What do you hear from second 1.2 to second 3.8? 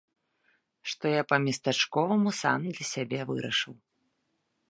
па-местачковаму сам для сябе вырашыў.